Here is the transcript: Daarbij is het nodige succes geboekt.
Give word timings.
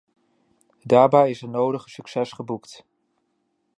Daarbij 0.83 1.29
is 1.29 1.41
het 1.41 1.49
nodige 1.49 1.89
succes 1.89 2.31
geboekt. 2.31 2.85